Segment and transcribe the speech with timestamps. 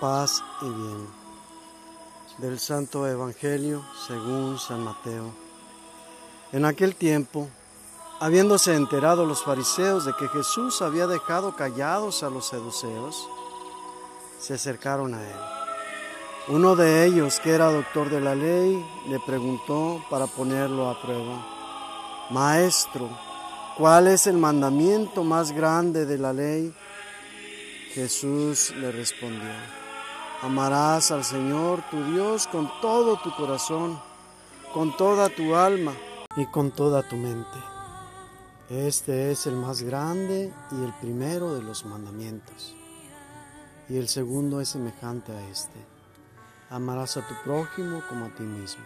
[0.00, 1.08] paz y bien.
[2.38, 5.32] Del Santo Evangelio según San Mateo.
[6.52, 7.48] En aquel tiempo,
[8.20, 13.28] habiéndose enterado los fariseos de que Jesús había dejado callados a los seduceos,
[14.40, 15.36] se acercaron a él.
[16.48, 21.46] Uno de ellos, que era doctor de la ley, le preguntó para ponerlo a prueba,
[22.30, 23.08] Maestro,
[23.78, 26.74] ¿cuál es el mandamiento más grande de la ley?
[27.94, 29.48] Jesús le respondió,
[30.42, 34.00] amarás al Señor tu Dios con todo tu corazón,
[34.72, 35.92] con toda tu alma
[36.36, 37.58] y con toda tu mente.
[38.70, 42.74] Este es el más grande y el primero de los mandamientos.
[43.88, 45.78] Y el segundo es semejante a este.
[46.70, 48.84] Amarás a tu prójimo como a ti mismo.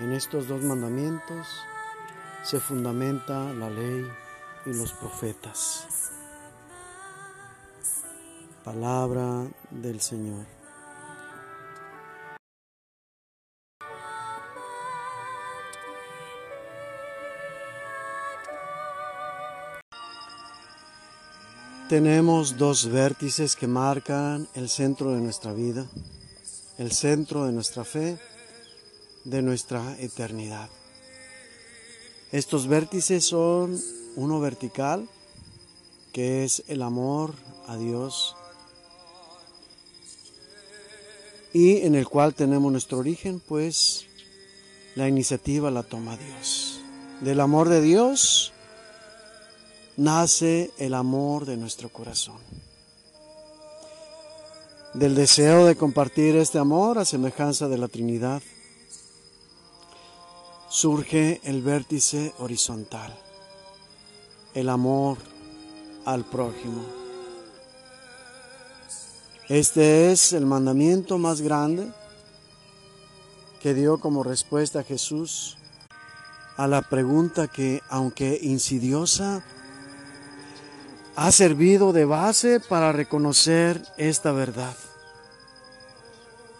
[0.00, 1.46] En estos dos mandamientos
[2.42, 4.06] se fundamenta la ley
[4.64, 6.15] y los profetas.
[8.66, 10.44] Palabra del Señor.
[21.88, 25.86] Tenemos dos vértices que marcan el centro de nuestra vida,
[26.76, 28.18] el centro de nuestra fe,
[29.22, 30.68] de nuestra eternidad.
[32.32, 33.80] Estos vértices son
[34.16, 35.08] uno vertical,
[36.12, 37.36] que es el amor
[37.68, 38.34] a Dios,
[41.56, 44.04] y en el cual tenemos nuestro origen, pues
[44.94, 46.82] la iniciativa la toma Dios.
[47.22, 48.52] Del amor de Dios
[49.96, 52.36] nace el amor de nuestro corazón.
[54.92, 58.42] Del deseo de compartir este amor a semejanza de la Trinidad,
[60.68, 63.18] surge el vértice horizontal,
[64.52, 65.16] el amor
[66.04, 67.05] al prójimo.
[69.48, 71.92] Este es el mandamiento más grande
[73.62, 75.56] que dio como respuesta Jesús
[76.56, 79.44] a la pregunta que, aunque insidiosa,
[81.14, 84.74] ha servido de base para reconocer esta verdad,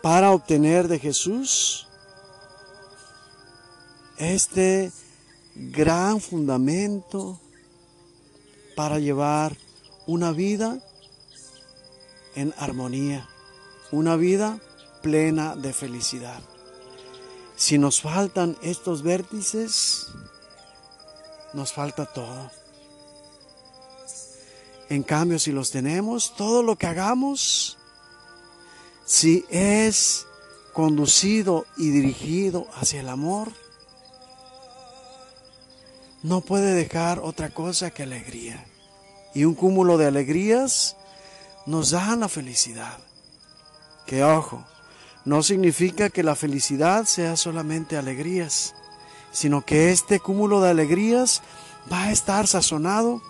[0.00, 1.88] para obtener de Jesús
[4.16, 4.92] este
[5.56, 7.40] gran fundamento
[8.76, 9.56] para llevar
[10.06, 10.78] una vida
[12.36, 13.28] en armonía,
[13.90, 14.60] una vida
[15.02, 16.40] plena de felicidad.
[17.56, 20.08] Si nos faltan estos vértices,
[21.54, 22.50] nos falta todo.
[24.88, 27.76] En cambio, si los tenemos, todo lo que hagamos,
[29.04, 30.26] si es
[30.72, 33.50] conducido y dirigido hacia el amor,
[36.22, 38.66] no puede dejar otra cosa que alegría.
[39.34, 40.96] Y un cúmulo de alegrías
[41.66, 42.98] nos dan la felicidad.
[44.06, 44.64] Que ojo,
[45.24, 48.74] no significa que la felicidad sea solamente alegrías,
[49.32, 51.42] sino que este cúmulo de alegrías
[51.92, 53.20] va a estar sazonado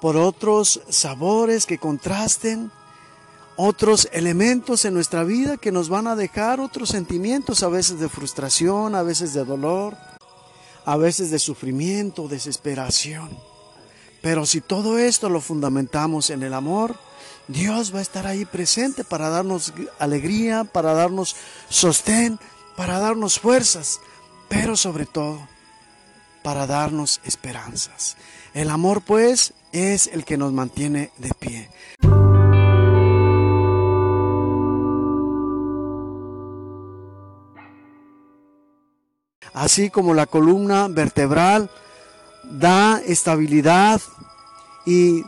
[0.00, 2.70] por otros sabores que contrasten,
[3.56, 8.08] otros elementos en nuestra vida que nos van a dejar otros sentimientos, a veces de
[8.08, 9.96] frustración, a veces de dolor,
[10.84, 13.30] a veces de sufrimiento, desesperación.
[14.22, 16.96] Pero si todo esto lo fundamentamos en el amor,
[17.48, 21.36] Dios va a estar ahí presente para darnos alegría, para darnos
[21.68, 22.40] sostén,
[22.76, 24.00] para darnos fuerzas,
[24.48, 25.46] pero sobre todo
[26.42, 28.16] para darnos esperanzas.
[28.54, 31.70] El amor pues es el que nos mantiene de pie.
[39.52, 41.70] Así como la columna vertebral
[42.50, 44.00] da estabilidad
[44.84, 45.24] y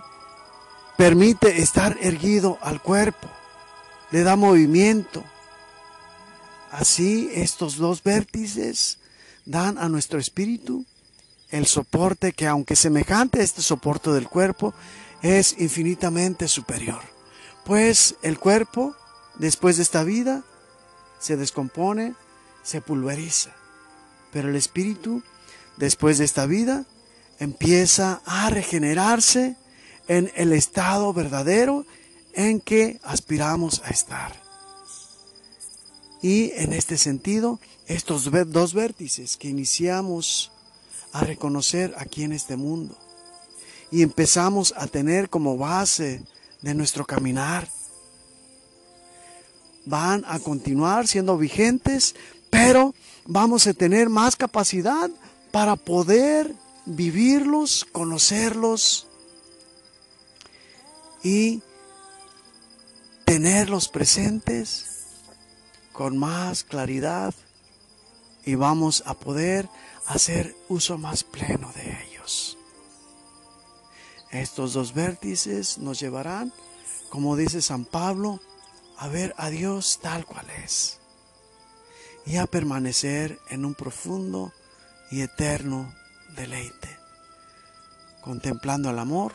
[0.97, 3.29] permite estar erguido al cuerpo,
[4.11, 5.25] le da movimiento.
[6.71, 8.99] Así estos dos vértices
[9.45, 10.85] dan a nuestro espíritu
[11.51, 14.75] el soporte que aunque semejante a este soporte del cuerpo,
[15.23, 17.01] es infinitamente superior.
[17.65, 18.95] Pues el cuerpo,
[19.39, 20.45] después de esta vida,
[21.19, 22.15] se descompone,
[22.63, 23.51] se pulveriza.
[24.33, 25.23] Pero el espíritu,
[25.77, 26.85] después de esta vida,
[27.39, 29.57] empieza a regenerarse
[30.09, 31.85] en el estado verdadero
[32.35, 34.41] en que aspiramos a estar.
[36.23, 40.51] Y en este sentido, estos dos vértices que iniciamos
[41.13, 42.97] a reconocer aquí en este mundo
[43.91, 46.23] y empezamos a tener como base
[46.61, 47.69] de nuestro caminar,
[49.87, 52.15] van a continuar siendo vigentes,
[52.51, 52.95] pero
[53.27, 55.11] vamos a tener más capacidad
[55.51, 56.55] para poder
[56.89, 59.07] vivirlos, conocerlos
[61.23, 61.63] y
[63.27, 64.87] tenerlos presentes
[65.93, 67.35] con más claridad
[68.45, 69.69] y vamos a poder
[70.07, 72.57] hacer uso más pleno de ellos.
[74.31, 76.53] Estos dos vértices nos llevarán,
[77.11, 78.41] como dice San Pablo,
[78.97, 80.99] a ver a Dios tal cual es
[82.25, 84.53] y a permanecer en un profundo
[85.11, 85.95] y eterno
[86.29, 86.99] deleite,
[88.21, 89.35] contemplando el amor,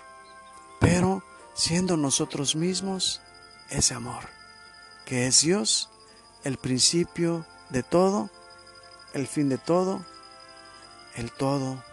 [0.79, 1.23] pero
[1.53, 3.21] siendo nosotros mismos
[3.69, 4.23] ese amor,
[5.05, 5.89] que es Dios,
[6.43, 8.29] el principio de todo,
[9.13, 10.03] el fin de todo,
[11.15, 11.83] el todo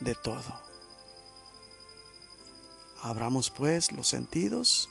[0.00, 0.60] de todo.
[3.02, 4.88] Abramos pues los sentidos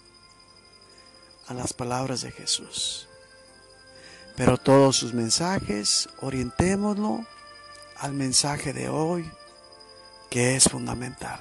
[1.47, 3.07] a las palabras de Jesús.
[4.35, 7.25] Pero todos sus mensajes, orientémoslo
[8.01, 9.31] al mensaje de hoy,
[10.31, 11.39] que es fundamental.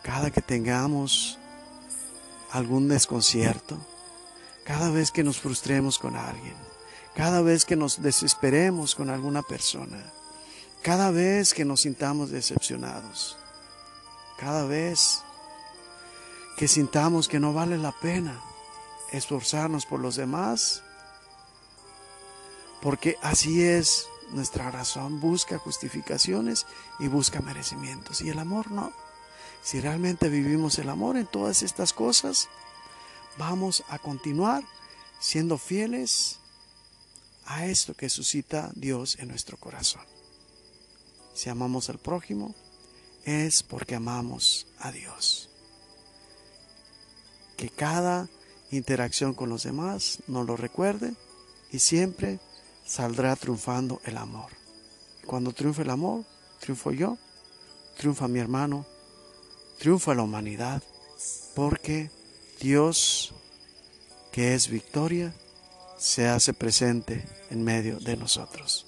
[0.00, 1.40] Cada que tengamos
[2.52, 3.76] algún desconcierto,
[4.64, 6.54] cada vez que nos frustremos con alguien,
[7.16, 10.04] cada vez que nos desesperemos con alguna persona,
[10.82, 13.36] cada vez que nos sintamos decepcionados,
[14.38, 15.24] cada vez
[16.56, 18.40] que sintamos que no vale la pena
[19.10, 20.84] esforzarnos por los demás,
[22.84, 26.66] porque así es nuestra razón, busca justificaciones
[26.98, 28.20] y busca merecimientos.
[28.20, 28.92] Y el amor no.
[29.62, 32.50] Si realmente vivimos el amor en todas estas cosas,
[33.38, 34.62] vamos a continuar
[35.18, 36.40] siendo fieles
[37.46, 40.02] a esto que suscita Dios en nuestro corazón.
[41.32, 42.54] Si amamos al prójimo,
[43.24, 45.48] es porque amamos a Dios.
[47.56, 48.28] Que cada
[48.70, 51.14] interacción con los demás nos lo recuerde
[51.72, 52.40] y siempre
[52.84, 54.50] saldrá triunfando el amor.
[55.26, 56.24] Cuando triunfa el amor,
[56.60, 57.16] triunfo yo,
[57.96, 58.86] triunfa mi hermano,
[59.78, 60.82] triunfa la humanidad,
[61.54, 62.10] porque
[62.60, 63.34] Dios,
[64.32, 65.34] que es victoria,
[65.98, 68.86] se hace presente en medio de nosotros.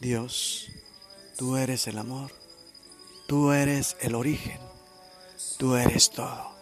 [0.00, 0.70] Dios,
[1.36, 2.30] tú eres el amor,
[3.26, 4.60] tú eres el origen,
[5.58, 6.52] tú eres todo.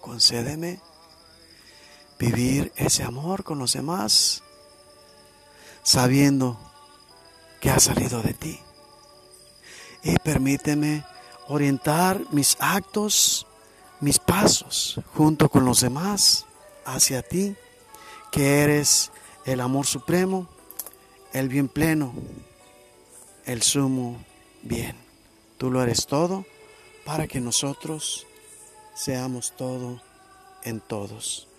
[0.00, 0.80] Concédeme
[2.18, 4.42] vivir ese amor con los demás,
[5.84, 6.58] sabiendo
[7.60, 8.58] que ha salido de ti.
[10.02, 11.04] Y permíteme
[11.46, 13.46] orientar mis actos,
[14.00, 16.44] mis pasos, junto con los demás,
[16.84, 17.54] hacia ti,
[18.32, 19.12] que eres
[19.44, 20.48] el amor supremo
[21.32, 22.12] el bien pleno,
[23.46, 24.18] el sumo
[24.62, 24.96] bien.
[25.58, 26.44] Tú lo eres todo
[27.04, 28.26] para que nosotros
[28.94, 30.00] seamos todo
[30.64, 31.49] en todos.